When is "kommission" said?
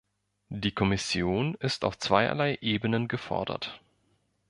0.71-1.53